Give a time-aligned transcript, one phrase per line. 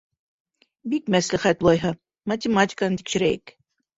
[0.93, 1.91] —Бик мәслихәт, улайһа,
[2.33, 3.57] математиканан тикшерәйек.